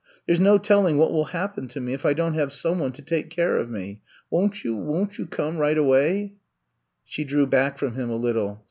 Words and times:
There 0.25 0.35
's 0.35 0.39
no 0.39 0.57
telling 0.57 0.97
what 0.97 1.11
will 1.13 1.25
happen 1.25 1.67
to 1.67 1.79
me 1.79 1.93
if 1.93 2.07
I 2.07 2.13
don't 2.15 2.33
have 2.33 2.51
some 2.51 2.79
one 2.79 2.91
to 2.93 3.03
take 3.03 3.29
care 3.29 3.55
of 3.57 3.69
me. 3.69 4.01
Won't 4.31 4.63
you, 4.63 4.75
won't 4.75 5.19
you 5.19 5.27
come 5.27 5.59
right 5.59 5.77
awayt" 5.77 6.31
She 7.05 7.23
drew 7.23 7.45
back 7.45 7.77
from 7.77 7.93
him 7.93 8.09
a 8.09 8.15
little. 8.15 8.59